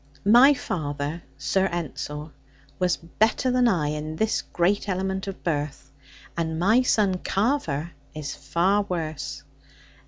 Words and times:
My 0.25 0.55
father, 0.55 1.21
Sir 1.37 1.67
Ensor, 1.67 2.31
was 2.79 2.97
better 2.97 3.51
than 3.51 3.67
I 3.67 3.89
in 3.89 4.15
this 4.15 4.41
great 4.41 4.89
element 4.89 5.27
of 5.27 5.43
birth, 5.43 5.91
and 6.35 6.57
my 6.57 6.81
son 6.81 7.19
Carver 7.19 7.91
is 8.15 8.33
far 8.33 8.81
worse. 8.89 9.43